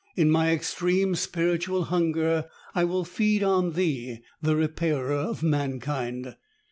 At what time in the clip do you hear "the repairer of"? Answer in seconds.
4.41-5.43